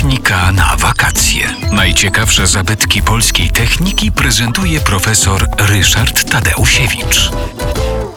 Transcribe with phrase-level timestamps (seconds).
[0.00, 1.54] Technika na wakacje.
[1.72, 7.30] Najciekawsze zabytki polskiej techniki prezentuje profesor Ryszard Tadeusiewicz.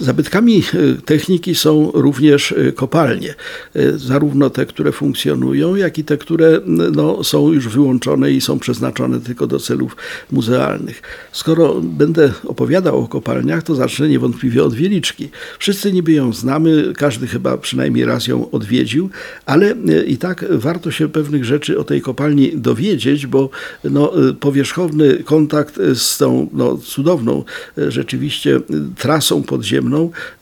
[0.00, 3.34] Zabytkami e, techniki są również e, kopalnie.
[3.74, 8.58] E, zarówno te, które funkcjonują, jak i te, które no, są już wyłączone i są
[8.58, 9.96] przeznaczone tylko do celów
[10.32, 11.02] muzealnych.
[11.32, 15.28] Skoro będę opowiadał o kopalniach, to zacznę niewątpliwie od Wieliczki.
[15.58, 19.10] Wszyscy niby ją znamy, każdy chyba przynajmniej raz ją odwiedził,
[19.46, 19.74] ale
[20.06, 23.50] i tak warto się pewnych rzeczy o tej kopalni dowiedzieć, bo
[23.84, 27.44] no, powierzchowny kontakt z tą no, cudowną
[27.76, 28.60] rzeczywiście
[28.98, 29.89] trasą podziemną,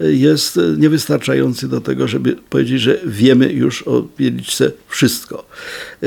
[0.00, 5.48] jest niewystarczający do tego, żeby powiedzieć, że wiemy już o Wieliczce wszystko.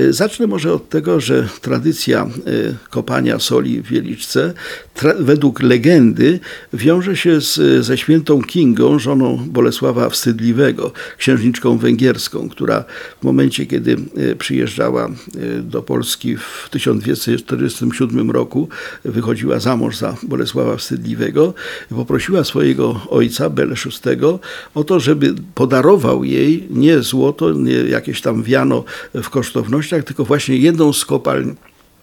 [0.09, 2.29] Zacznę może od tego, że tradycja e,
[2.89, 4.53] kopania soli w Wieliczce
[5.19, 6.39] według legendy
[6.73, 12.83] wiąże się z, ze świętą Kingą, żoną Bolesława Wstydliwego, księżniczką węgierską, która
[13.21, 15.11] w momencie, kiedy e, przyjeżdżała e,
[15.61, 18.69] do Polski w 1247 roku,
[19.05, 21.53] wychodziła za mąż za Bolesława Wstydliwego,
[21.89, 24.25] poprosiła swojego ojca, ojca Bele VI
[24.73, 30.57] o to, żeby podarował jej nie złoto, nie jakieś tam wiano w kosztownościach, tylko właśnie
[30.57, 31.55] jedną z kopalń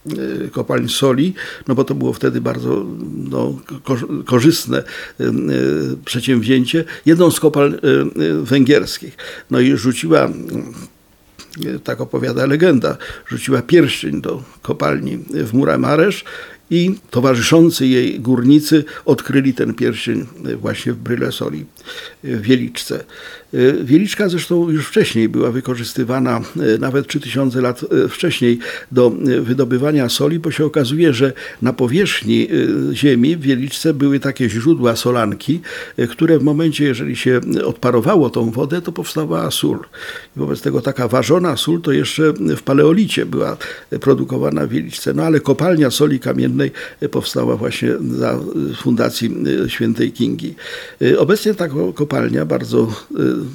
[0.07, 1.35] e, kopalń soli,
[1.69, 2.87] no bo to było wtedy bardzo
[3.31, 3.59] no,
[4.27, 5.25] korzystne e,
[6.05, 7.79] przedsięwzięcie, jedną z kopalń e,
[8.43, 9.17] węgierskich.
[9.51, 10.29] No i rzuciła
[11.85, 16.25] tak opowiada legenda, rzuciła pierścień do kopalni w Muramaresz
[16.71, 20.27] i towarzyszący jej górnicy odkryli ten pierścień
[20.61, 21.65] właśnie w Brylesoli,
[22.25, 23.05] w Wieliczce.
[23.85, 26.41] Wieliczka zresztą już wcześniej była wykorzystywana,
[26.79, 28.59] nawet 3000 lat wcześniej,
[28.93, 32.49] do wydobywania soli, bo się okazuje, że na powierzchni
[32.93, 35.61] ziemi w Wieliczce były takie źródła solanki,
[36.11, 39.79] które w momencie, jeżeli się odparowało tą wodę, to powstawała sól.
[40.37, 43.57] Wobec tego taka ważona sól to jeszcze w paleolicie była
[44.01, 45.15] produkowana w Wieliczce.
[45.15, 46.58] No ale kopalnia soli kamiennej
[47.11, 48.39] powstała właśnie za
[48.77, 49.31] fundacji
[49.69, 50.55] świętej Kingi.
[51.19, 52.93] Obecnie ta kopalnia bardzo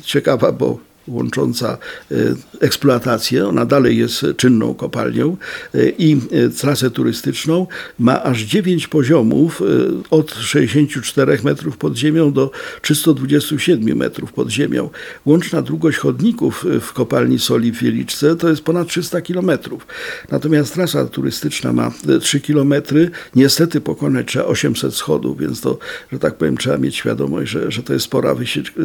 [0.04, 0.78] ciekawa, bo
[1.08, 1.78] łącząca
[2.12, 2.16] e,
[2.60, 3.48] eksploatację.
[3.48, 5.38] Ona dalej jest czynną kopalnią
[5.76, 7.68] e, i e, trasę turystyczną.
[8.00, 9.62] Ma aż 9 poziomów
[10.10, 14.90] od 64 metrów pod ziemią do 327 metrów pod ziemią.
[15.26, 19.88] Łączna długość chodników w kopalni soli w Wieliczce to jest ponad 300 kilometrów.
[20.32, 21.92] Natomiast trasa turystyczna ma
[22.22, 23.12] 3 kilometry.
[23.36, 25.78] Niestety pokonać trzeba 800 schodów, więc to,
[26.12, 28.36] że tak powiem, trzeba mieć świadomość, że, że to jest spora,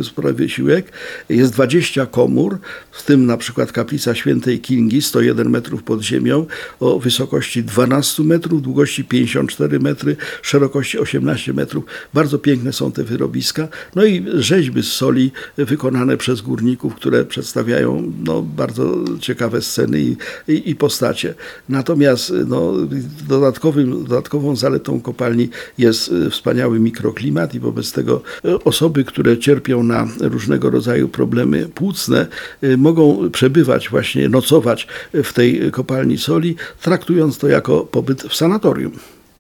[0.03, 0.93] spora wysiłek.
[1.29, 2.59] Jest 20 komór,
[2.93, 6.47] w tym na przykład kaplica świętej Kingi, 101 metrów pod ziemią,
[6.81, 11.85] o wysokości 12 metrów, długości 54 metry, szerokości 18 metrów.
[12.15, 13.69] Bardzo piękne są te wyrobiska.
[13.95, 20.17] No i rzeźby z soli wykonane przez górników, które przedstawiają no, bardzo ciekawe sceny i,
[20.49, 21.35] i, i postacie.
[21.69, 22.73] Natomiast no,
[23.29, 25.49] dodatkowym, dodatkową zaletą kopalni
[25.79, 31.69] jest e, wspaniały mikroklimat i wobec tego e, osoby, które cierpią na różnego rodzaju problemy
[31.75, 32.27] płuc, nocne
[32.65, 38.93] y, mogą przebywać, właśnie nocować w tej kopalni soli, traktując to jako pobyt w sanatorium.